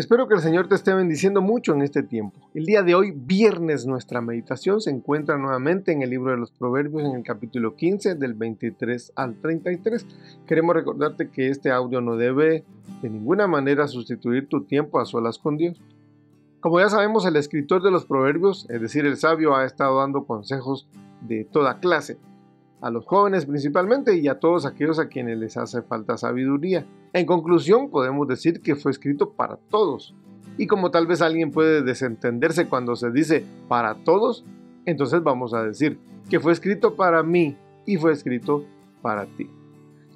Espero 0.00 0.26
que 0.26 0.34
el 0.34 0.40
Señor 0.40 0.66
te 0.66 0.76
esté 0.76 0.94
bendiciendo 0.94 1.42
mucho 1.42 1.74
en 1.74 1.82
este 1.82 2.02
tiempo. 2.02 2.40
El 2.54 2.64
día 2.64 2.82
de 2.82 2.94
hoy, 2.94 3.12
viernes, 3.14 3.84
nuestra 3.84 4.22
meditación 4.22 4.80
se 4.80 4.88
encuentra 4.88 5.36
nuevamente 5.36 5.92
en 5.92 6.00
el 6.00 6.08
libro 6.08 6.30
de 6.30 6.38
los 6.38 6.52
Proverbios 6.52 7.04
en 7.04 7.16
el 7.16 7.22
capítulo 7.22 7.76
15 7.76 8.14
del 8.14 8.32
23 8.32 9.12
al 9.14 9.34
33. 9.34 10.06
Queremos 10.46 10.74
recordarte 10.74 11.28
que 11.28 11.50
este 11.50 11.70
audio 11.70 12.00
no 12.00 12.16
debe 12.16 12.64
de 13.02 13.10
ninguna 13.10 13.46
manera 13.46 13.88
sustituir 13.88 14.48
tu 14.48 14.64
tiempo 14.64 15.00
a 15.00 15.04
solas 15.04 15.36
con 15.36 15.58
Dios. 15.58 15.78
Como 16.60 16.80
ya 16.80 16.88
sabemos, 16.88 17.26
el 17.26 17.36
escritor 17.36 17.82
de 17.82 17.90
los 17.90 18.06
Proverbios, 18.06 18.66
es 18.70 18.80
decir, 18.80 19.04
el 19.04 19.18
sabio, 19.18 19.54
ha 19.54 19.66
estado 19.66 19.98
dando 19.98 20.24
consejos 20.24 20.88
de 21.20 21.44
toda 21.44 21.78
clase 21.78 22.16
a 22.80 22.90
los 22.90 23.06
jóvenes 23.06 23.46
principalmente 23.46 24.16
y 24.16 24.28
a 24.28 24.38
todos 24.38 24.66
aquellos 24.66 24.98
a 24.98 25.08
quienes 25.08 25.38
les 25.38 25.56
hace 25.56 25.82
falta 25.82 26.16
sabiduría. 26.16 26.86
En 27.12 27.26
conclusión, 27.26 27.90
podemos 27.90 28.26
decir 28.26 28.60
que 28.62 28.76
fue 28.76 28.92
escrito 28.92 29.30
para 29.30 29.56
todos. 29.56 30.14
Y 30.56 30.66
como 30.66 30.90
tal 30.90 31.06
vez 31.06 31.22
alguien 31.22 31.50
puede 31.50 31.82
desentenderse 31.82 32.68
cuando 32.68 32.96
se 32.96 33.10
dice 33.10 33.44
para 33.68 33.94
todos, 34.04 34.44
entonces 34.84 35.22
vamos 35.22 35.54
a 35.54 35.62
decir 35.62 35.98
que 36.28 36.40
fue 36.40 36.52
escrito 36.52 36.96
para 36.96 37.22
mí 37.22 37.56
y 37.86 37.96
fue 37.96 38.12
escrito 38.12 38.64
para 39.02 39.26
ti. 39.26 39.50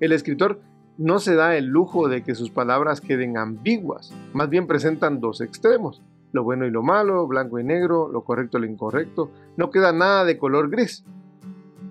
El 0.00 0.12
escritor 0.12 0.60
no 0.96 1.18
se 1.18 1.34
da 1.34 1.56
el 1.56 1.66
lujo 1.66 2.08
de 2.08 2.22
que 2.22 2.34
sus 2.34 2.50
palabras 2.50 3.00
queden 3.00 3.36
ambiguas, 3.36 4.12
más 4.32 4.48
bien 4.48 4.66
presentan 4.66 5.20
dos 5.20 5.40
extremos, 5.40 6.02
lo 6.32 6.44
bueno 6.44 6.66
y 6.66 6.70
lo 6.70 6.82
malo, 6.82 7.26
blanco 7.26 7.58
y 7.58 7.64
negro, 7.64 8.08
lo 8.08 8.22
correcto 8.24 8.58
y 8.58 8.62
lo 8.62 8.66
incorrecto, 8.66 9.30
no 9.56 9.70
queda 9.70 9.92
nada 9.92 10.24
de 10.24 10.38
color 10.38 10.70
gris. 10.70 11.04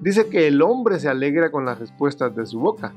Dice 0.00 0.28
que 0.28 0.46
el 0.46 0.60
hombre 0.62 1.00
se 1.00 1.08
alegra 1.08 1.50
con 1.50 1.64
las 1.64 1.78
respuestas 1.78 2.34
de 2.36 2.46
su 2.46 2.60
boca, 2.60 2.92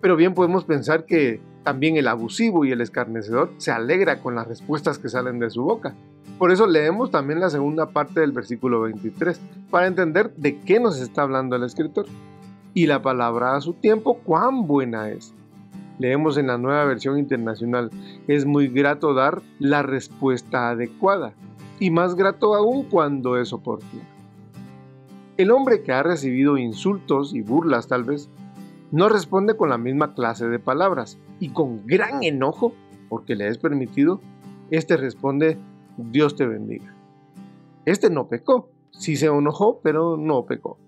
pero 0.00 0.16
bien 0.16 0.34
podemos 0.34 0.64
pensar 0.64 1.06
que 1.06 1.40
también 1.62 1.96
el 1.96 2.08
abusivo 2.08 2.64
y 2.64 2.72
el 2.72 2.82
escarnecedor 2.82 3.50
se 3.56 3.72
alegra 3.72 4.20
con 4.20 4.34
las 4.34 4.46
respuestas 4.46 4.98
que 4.98 5.08
salen 5.08 5.38
de 5.38 5.48
su 5.48 5.62
boca. 5.62 5.94
Por 6.38 6.52
eso 6.52 6.66
leemos 6.66 7.10
también 7.10 7.40
la 7.40 7.48
segunda 7.48 7.88
parte 7.88 8.20
del 8.20 8.32
versículo 8.32 8.82
23, 8.82 9.40
para 9.70 9.86
entender 9.86 10.34
de 10.36 10.60
qué 10.60 10.78
nos 10.78 11.00
está 11.00 11.22
hablando 11.22 11.56
el 11.56 11.64
escritor. 11.64 12.06
Y 12.74 12.86
la 12.86 13.00
palabra 13.00 13.56
a 13.56 13.60
su 13.60 13.72
tiempo, 13.72 14.18
cuán 14.24 14.66
buena 14.66 15.08
es. 15.08 15.32
Leemos 15.98 16.36
en 16.36 16.48
la 16.48 16.58
nueva 16.58 16.84
versión 16.84 17.18
internacional, 17.18 17.90
es 18.26 18.44
muy 18.44 18.68
grato 18.68 19.14
dar 19.14 19.40
la 19.58 19.82
respuesta 19.82 20.70
adecuada, 20.70 21.32
y 21.78 21.90
más 21.90 22.14
grato 22.14 22.54
aún 22.54 22.82
cuando 22.84 23.38
es 23.38 23.52
oportuno. 23.52 24.13
El 25.36 25.50
hombre 25.50 25.82
que 25.82 25.90
ha 25.92 26.04
recibido 26.04 26.58
insultos 26.58 27.34
y 27.34 27.42
burlas 27.42 27.88
tal 27.88 28.04
vez, 28.04 28.30
no 28.92 29.08
responde 29.08 29.56
con 29.56 29.68
la 29.68 29.78
misma 29.78 30.14
clase 30.14 30.46
de 30.46 30.60
palabras 30.60 31.18
y 31.40 31.48
con 31.48 31.84
gran 31.86 32.22
enojo, 32.22 32.72
porque 33.08 33.34
le 33.34 33.48
es 33.48 33.58
permitido, 33.58 34.20
este 34.70 34.96
responde, 34.96 35.58
Dios 35.96 36.36
te 36.36 36.46
bendiga. 36.46 36.94
Este 37.84 38.10
no 38.10 38.28
pecó, 38.28 38.70
sí 38.92 39.16
se 39.16 39.26
enojó, 39.26 39.80
pero 39.82 40.16
no 40.16 40.46
pecó. 40.46 40.78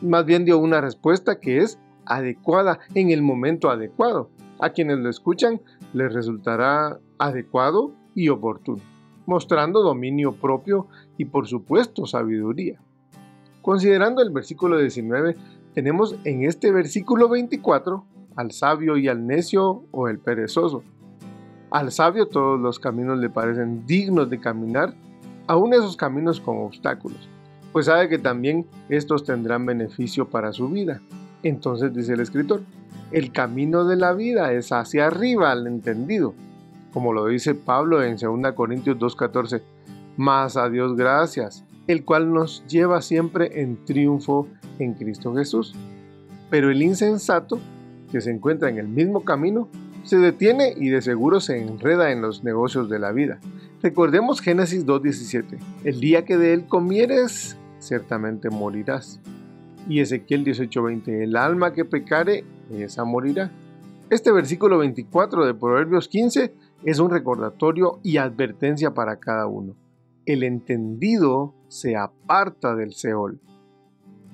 Más 0.00 0.24
bien 0.24 0.44
dio 0.44 0.58
una 0.58 0.80
respuesta 0.80 1.40
que 1.40 1.58
es 1.58 1.80
adecuada 2.06 2.78
en 2.94 3.10
el 3.10 3.22
momento 3.22 3.68
adecuado. 3.68 4.30
A 4.60 4.70
quienes 4.70 4.98
lo 4.98 5.10
escuchan 5.10 5.60
les 5.92 6.12
resultará 6.12 7.00
adecuado 7.18 7.92
y 8.14 8.28
oportuno, 8.28 8.82
mostrando 9.26 9.82
dominio 9.82 10.32
propio 10.32 10.86
y 11.16 11.24
por 11.24 11.48
supuesto 11.48 12.06
sabiduría. 12.06 12.80
Considerando 13.68 14.22
el 14.22 14.30
versículo 14.30 14.78
19, 14.78 15.36
tenemos 15.74 16.16
en 16.24 16.42
este 16.44 16.72
versículo 16.72 17.28
24 17.28 18.02
al 18.34 18.50
sabio 18.50 18.96
y 18.96 19.08
al 19.08 19.26
necio 19.26 19.84
o 19.90 20.08
el 20.08 20.18
perezoso. 20.18 20.82
Al 21.70 21.92
sabio 21.92 22.28
todos 22.28 22.58
los 22.58 22.78
caminos 22.78 23.18
le 23.18 23.28
parecen 23.28 23.84
dignos 23.84 24.30
de 24.30 24.40
caminar, 24.40 24.94
aun 25.46 25.74
esos 25.74 25.98
caminos 25.98 26.40
con 26.40 26.56
obstáculos, 26.56 27.28
pues 27.70 27.84
sabe 27.84 28.08
que 28.08 28.16
también 28.16 28.64
estos 28.88 29.24
tendrán 29.24 29.66
beneficio 29.66 30.30
para 30.30 30.54
su 30.54 30.70
vida. 30.70 31.02
Entonces 31.42 31.92
dice 31.92 32.14
el 32.14 32.20
escritor, 32.20 32.62
el 33.12 33.32
camino 33.32 33.84
de 33.84 33.96
la 33.96 34.14
vida 34.14 34.50
es 34.54 34.72
hacia 34.72 35.08
arriba 35.08 35.52
al 35.52 35.66
entendido, 35.66 36.32
como 36.94 37.12
lo 37.12 37.26
dice 37.26 37.54
Pablo 37.54 38.02
en 38.02 38.16
2 38.16 38.50
Corintios 38.54 38.96
2.14, 38.96 39.60
más 40.16 40.56
a 40.56 40.70
Dios 40.70 40.96
gracias, 40.96 41.66
el 41.88 42.04
cual 42.04 42.32
nos 42.32 42.64
lleva 42.66 43.02
siempre 43.02 43.62
en 43.62 43.84
triunfo 43.84 44.46
en 44.78 44.94
Cristo 44.94 45.34
Jesús. 45.34 45.74
Pero 46.50 46.70
el 46.70 46.82
insensato, 46.82 47.58
que 48.12 48.20
se 48.20 48.30
encuentra 48.30 48.68
en 48.68 48.78
el 48.78 48.88
mismo 48.88 49.24
camino, 49.24 49.68
se 50.04 50.18
detiene 50.18 50.74
y 50.76 50.90
de 50.90 51.02
seguro 51.02 51.40
se 51.40 51.60
enreda 51.60 52.12
en 52.12 52.22
los 52.22 52.44
negocios 52.44 52.88
de 52.88 52.98
la 52.98 53.10
vida. 53.10 53.40
Recordemos 53.82 54.40
Génesis 54.40 54.86
2.17, 54.86 55.58
el 55.84 56.00
día 56.00 56.24
que 56.24 56.36
de 56.36 56.52
él 56.52 56.66
comieres, 56.66 57.56
ciertamente 57.80 58.50
morirás. 58.50 59.20
Y 59.88 60.00
Ezequiel 60.00 60.44
18.20, 60.44 61.22
el 61.22 61.36
alma 61.36 61.72
que 61.72 61.84
pecare, 61.84 62.44
esa 62.70 63.04
morirá. 63.04 63.50
Este 64.10 64.30
versículo 64.30 64.78
24 64.78 65.46
de 65.46 65.54
Proverbios 65.54 66.08
15 66.08 66.54
es 66.84 66.98
un 66.98 67.10
recordatorio 67.10 67.98
y 68.02 68.18
advertencia 68.18 68.92
para 68.92 69.16
cada 69.16 69.46
uno 69.46 69.74
el 70.28 70.42
entendido 70.42 71.54
se 71.68 71.96
aparta 71.96 72.74
del 72.74 72.94
Seol. 72.94 73.40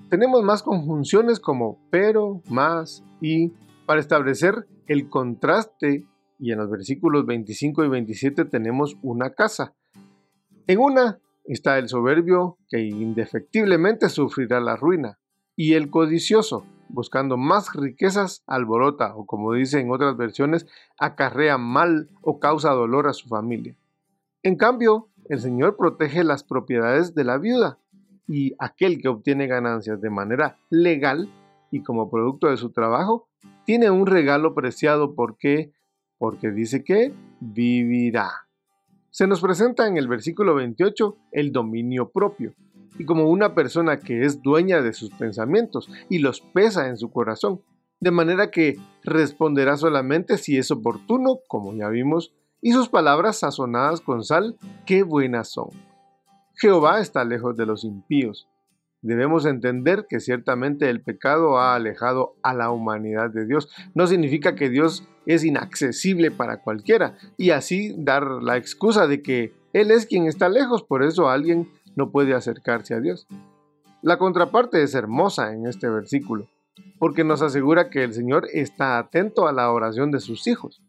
Tenemos 0.09 0.43
más 0.43 0.63
conjunciones 0.63 1.41
como 1.41 1.79
pero, 1.91 2.43
más 2.49 3.05
y 3.21 3.53
para 3.87 4.01
establecer 4.01 4.67
el 4.87 5.09
contraste 5.09 6.07
y 6.39 6.53
en 6.53 6.59
los 6.59 6.71
versículos 6.71 7.27
25 7.27 7.85
y 7.85 7.89
27 7.89 8.45
tenemos 8.45 8.97
una 9.03 9.31
casa. 9.31 9.75
En 10.67 10.79
una 10.79 11.21
está 11.45 11.79
el 11.79 11.89
soberbio 11.89 12.59
que 12.69 12.81
indefectiblemente 12.81 14.09
sufrirá 14.09 14.61
la 14.61 14.77
ruina 14.77 15.19
y 15.57 15.75
el 15.75 15.91
codicioso 15.91 16.65
buscando 16.89 17.37
más 17.37 17.75
riquezas 17.75 18.43
alborota 18.47 19.15
o 19.17 19.27
como 19.27 19.53
dice 19.53 19.81
en 19.81 19.91
otras 19.91 20.17
versiones 20.17 20.67
acarrea 20.99 21.59
mal 21.59 22.09
o 22.23 22.39
causa 22.39 22.71
dolor 22.71 23.09
a 23.09 23.13
su 23.13 23.29
familia. 23.29 23.77
En 24.43 24.57
cambio, 24.57 25.09
el 25.29 25.41
Señor 25.41 25.77
protege 25.77 26.25
las 26.25 26.45
propiedades 26.45 27.15
de 27.15 27.25
la 27.25 27.39
viuda 27.39 27.79
y 28.27 28.55
aquel 28.59 29.01
que 29.01 29.09
obtiene 29.09 29.47
ganancias 29.47 30.01
de 30.01 30.11
manera 30.11 30.57
legal 30.71 31.29
y 31.71 31.83
como 31.83 32.11
producto 32.11 32.49
de 32.49 32.57
su 32.57 32.71
trabajo, 32.71 33.29
tiene 33.65 33.91
un 33.91 34.07
regalo 34.07 34.55
preciado. 34.55 35.15
Porque 35.15 35.73
porque 36.19 36.51
dice 36.51 36.85
que 36.85 37.13
vivirá. 37.41 38.31
Se 39.11 39.27
nos 39.27 39.41
presenta 39.41 39.87
en 39.87 39.97
el 39.97 40.09
versículo 40.09 40.55
28 40.55 41.17
el 41.33 41.53
dominio 41.53 42.11
propio, 42.11 42.55
y 42.99 43.05
como 43.05 43.29
una 43.29 43.55
persona 43.55 43.99
que 43.99 44.25
es 44.25 44.43
dueña 44.43 44.81
de 44.81 44.93
sus 44.93 45.11
pensamientos 45.11 45.91
y 46.09 46.21
los 46.21 46.41
pesa 46.41 46.89
en 46.89 46.97
su 46.97 47.11
corazón, 47.11 47.61
de 48.01 48.11
manera 48.11 48.51
que 48.51 48.77
responderá 49.03 49.77
solamente 49.77 50.39
si 50.39 50.57
es 50.57 50.71
oportuno, 50.71 51.41
como 51.47 51.75
ya 51.75 51.89
vimos 51.89 52.33
y 52.65 52.73
sus 52.73 52.89
palabras 52.89 53.41
sazonadas 53.41 54.01
con 54.01 54.25
sal, 54.25 54.57
qué 54.87 55.03
buenas 55.03 55.53
son. 55.53 55.69
Jehová 56.55 56.99
está 56.99 57.23
lejos 57.23 57.55
de 57.59 57.67
los 57.67 57.85
impíos. 57.85 58.49
Debemos 59.03 59.45
entender 59.45 60.07
que 60.09 60.19
ciertamente 60.19 60.89
el 60.89 61.03
pecado 61.03 61.59
ha 61.59 61.75
alejado 61.75 62.37
a 62.43 62.55
la 62.55 62.71
humanidad 62.71 63.29
de 63.29 63.45
Dios. 63.45 63.69
No 63.95 64.07
significa 64.07 64.55
que 64.55 64.71
Dios 64.71 65.07
es 65.27 65.45
inaccesible 65.45 66.31
para 66.31 66.63
cualquiera 66.63 67.19
y 67.37 67.51
así 67.51 67.95
dar 67.99 68.25
la 68.43 68.57
excusa 68.57 69.07
de 69.07 69.21
que 69.21 69.53
Él 69.75 69.91
es 69.91 70.07
quien 70.07 70.27
está 70.27 70.49
lejos, 70.49 70.83
por 70.83 71.03
eso 71.03 71.29
alguien 71.29 71.71
no 71.97 72.11
puede 72.13 72.33
acercarse 72.33 72.95
a 72.95 73.01
Dios. 73.01 73.27
La 74.01 74.17
contraparte 74.17 74.83
es 74.83 74.95
hermosa 74.95 75.53
en 75.53 75.67
este 75.67 75.91
versículo, 75.91 76.49
porque 76.99 77.25
nos 77.25 77.43
asegura 77.43 77.91
que 77.91 78.05
el 78.05 78.15
Señor 78.15 78.47
está 78.55 78.97
atento 78.97 79.47
a 79.49 79.53
la 79.53 79.71
oración 79.71 80.11
de 80.11 80.21
sus 80.21 80.47
hijos 80.47 80.81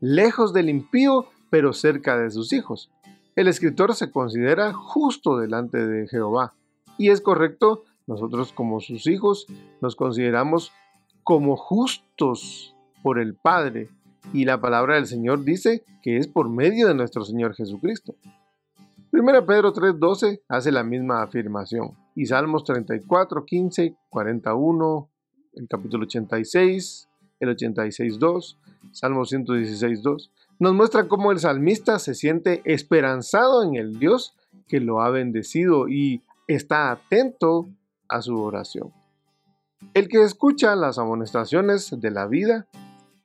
lejos 0.00 0.52
del 0.52 0.68
impío, 0.68 1.26
pero 1.50 1.72
cerca 1.72 2.16
de 2.18 2.30
sus 2.30 2.52
hijos. 2.52 2.90
El 3.34 3.48
escritor 3.48 3.94
se 3.94 4.10
considera 4.10 4.72
justo 4.72 5.38
delante 5.38 5.86
de 5.86 6.08
Jehová. 6.08 6.54
Y 6.98 7.10
es 7.10 7.20
correcto, 7.20 7.84
nosotros 8.06 8.52
como 8.52 8.80
sus 8.80 9.06
hijos 9.06 9.46
nos 9.80 9.96
consideramos 9.96 10.72
como 11.22 11.56
justos 11.56 12.74
por 13.02 13.18
el 13.18 13.34
Padre 13.34 13.88
y 14.32 14.44
la 14.44 14.60
palabra 14.60 14.94
del 14.94 15.06
Señor 15.06 15.44
dice 15.44 15.84
que 16.02 16.16
es 16.16 16.28
por 16.28 16.48
medio 16.48 16.88
de 16.88 16.94
nuestro 16.94 17.24
Señor 17.24 17.54
Jesucristo. 17.54 18.14
1 19.12 19.46
Pedro 19.46 19.72
3:12 19.72 20.42
hace 20.48 20.72
la 20.72 20.82
misma 20.82 21.22
afirmación 21.22 21.96
y 22.14 22.26
Salmos 22.26 22.64
34, 22.64 23.44
15, 23.44 23.96
41, 24.08 25.10
el 25.54 25.68
capítulo 25.68 26.04
86, 26.04 27.08
el 27.40 27.48
86.2, 28.92 28.94
Salmos 28.94 29.32
116.2, 29.32 30.30
nos 30.58 30.74
muestra 30.74 31.08
cómo 31.08 31.32
el 31.32 31.38
salmista 31.38 31.98
se 31.98 32.14
siente 32.14 32.62
esperanzado 32.64 33.62
en 33.62 33.76
el 33.76 33.98
Dios 33.98 34.34
que 34.68 34.80
lo 34.80 35.00
ha 35.02 35.10
bendecido 35.10 35.88
y 35.88 36.22
está 36.48 36.90
atento 36.90 37.68
a 38.08 38.22
su 38.22 38.40
oración. 38.40 38.92
El 39.94 40.08
que 40.08 40.22
escucha 40.22 40.74
las 40.76 40.98
amonestaciones 40.98 41.94
de 42.00 42.10
la 42.10 42.26
vida, 42.26 42.66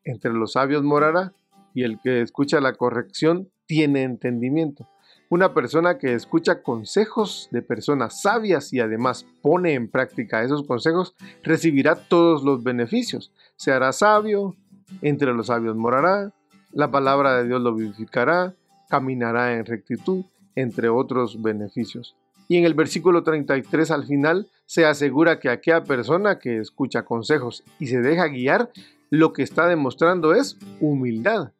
entre 0.03 0.33
los 0.33 0.53
sabios 0.53 0.83
morará, 0.83 1.33
y 1.73 1.83
el 1.83 1.99
que 2.01 2.21
escucha 2.21 2.59
la 2.59 2.73
corrección 2.73 3.49
tiene 3.65 4.03
entendimiento. 4.03 4.87
Una 5.29 5.53
persona 5.53 5.97
que 5.97 6.13
escucha 6.13 6.61
consejos 6.61 7.47
de 7.51 7.61
personas 7.61 8.21
sabias 8.21 8.73
y 8.73 8.81
además 8.81 9.25
pone 9.41 9.75
en 9.75 9.89
práctica 9.89 10.43
esos 10.43 10.67
consejos 10.67 11.15
recibirá 11.41 11.95
todos 11.95 12.43
los 12.43 12.63
beneficios. 12.63 13.31
Se 13.55 13.71
hará 13.71 13.93
sabio, 13.93 14.57
entre 15.01 15.33
los 15.33 15.47
sabios 15.47 15.75
morará, 15.75 16.31
la 16.71 16.91
palabra 16.91 17.37
de 17.37 17.47
Dios 17.47 17.61
lo 17.61 17.73
vivificará, 17.75 18.55
caminará 18.89 19.55
en 19.55 19.65
rectitud, 19.65 20.25
entre 20.55 20.89
otros 20.89 21.41
beneficios. 21.41 22.15
Y 22.47 22.57
en 22.57 22.65
el 22.65 22.73
versículo 22.73 23.23
33 23.23 23.91
al 23.91 24.05
final 24.05 24.47
se 24.65 24.85
asegura 24.85 25.39
que 25.39 25.49
aquella 25.49 25.83
persona 25.83 26.39
que 26.39 26.57
escucha 26.57 27.03
consejos 27.03 27.63
y 27.79 27.87
se 27.87 28.01
deja 28.01 28.27
guiar, 28.27 28.69
lo 29.09 29.33
que 29.33 29.43
está 29.43 29.67
demostrando 29.67 30.33
es 30.33 30.57
humildad. 30.79 31.51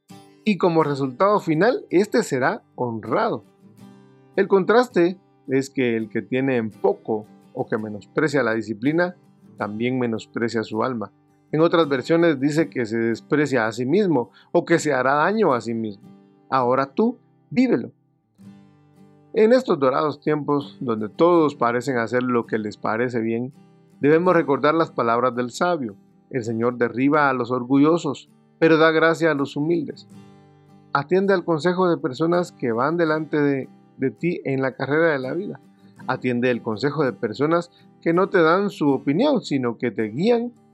Y 0.44 0.58
como 0.58 0.84
resultado 0.84 1.40
final, 1.40 1.86
este 1.90 2.24
será 2.24 2.64
honrado. 2.76 3.44
El 4.36 4.48
contraste 4.48 5.18
es 5.48 5.70
que 5.70 5.96
el 5.98 6.10
que 6.10 6.22
tiene 6.22 6.58
en 6.58 6.72
poco 6.72 7.26
o 7.54 7.68
que 7.68 7.78
menosprecia 7.78 8.44
la 8.44 8.54
disciplina, 8.54 9.16
también 9.58 10.00
menosprecia 10.00 10.64
su 10.64 10.84
alma. 10.84 11.12
En 11.52 11.62
otras 11.62 11.88
versiones 11.90 12.40
dice 12.40 12.70
que 12.70 12.86
se 12.86 12.98
desprecia 12.98 13.68
a 13.68 13.72
sí 13.72 13.86
mismo 13.86 14.32
o 14.52 14.66
que 14.66 14.80
se 14.80 14.94
hará 14.94 15.16
daño 15.16 15.54
a 15.54 15.62
sí 15.62 15.74
mismo. 15.74 16.04
Ahora 16.50 16.86
tú, 16.88 17.18
vívelo. 17.50 17.92
En 19.34 19.54
estos 19.54 19.80
dorados 19.80 20.22
tiempos, 20.22 20.78
donde 20.80 21.10
todos 21.10 21.56
parecen 21.56 21.98
hacer 21.98 22.24
lo 22.24 22.46
que 22.46 22.58
les 22.58 22.78
parece 22.78 23.20
bien, 23.22 23.54
debemos 24.00 24.34
recordar 24.34 24.76
las 24.76 24.92
palabras 24.92 25.36
del 25.36 25.52
sabio. 25.52 25.96
El 26.30 26.44
Señor 26.44 26.78
derriba 26.78 27.30
a 27.30 27.34
los 27.34 27.52
orgullosos, 27.52 28.30
pero 28.60 28.78
da 28.78 28.92
gracia 28.92 29.32
a 29.32 29.36
los 29.36 29.56
humildes. 29.56 30.08
Atiende 30.94 31.34
al 31.34 31.46
consejo 31.46 31.90
de 31.90 31.98
personas 31.98 32.52
que 32.52 32.72
van 32.72 32.98
delante 32.98 33.42
de 33.42 33.70
de 34.02 34.12
ti 34.12 34.42
en 34.44 34.62
la 34.62 34.74
carrera 34.74 35.14
de 35.14 35.20
la 35.20 35.34
vida. 35.34 35.62
Atiende 36.08 36.52
el 36.52 36.62
consejo 36.62 37.06
de 37.06 37.14
personas 37.14 37.72
que 38.02 38.14
no 38.14 38.28
te 38.28 38.42
dan 38.42 38.70
su 38.72 38.90
opinión, 38.90 39.42
sino 39.42 39.78
que 39.78 39.92
te 39.92 40.06
guían 40.10 40.52